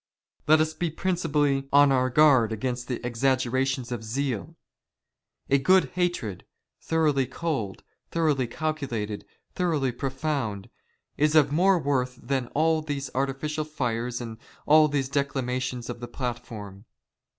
Let 0.47 0.59
us 0.61 0.73
be 0.73 0.89
principally 0.89 1.69
on 1.71 1.89
oiir 1.89 2.11
guard 2.11 2.51
against 2.51 2.87
the" 2.87 3.05
exaggerations 3.05 3.91
of 3.91 4.03
zeal. 4.03 4.55
A 5.47 5.59
good 5.59 5.91
hatred, 5.91 6.43
thoroughly 6.81 7.27
cold," 7.27 7.83
thoroughly 8.09 8.47
calculated, 8.47 9.25
thoroughly 9.53 9.91
profound, 9.91 10.71
is 11.17 11.35
of 11.35 11.51
more 11.51 11.77
worth 11.77 12.15
"than 12.19 12.47
all 12.55 12.81
these 12.81 13.11
artificial 13.13 13.63
fires 13.63 14.19
and 14.21 14.39
all 14.65 14.87
these 14.87 15.07
declamations 15.07 15.87
of 15.87 15.99
the" 15.99 16.07
platform. 16.17 16.85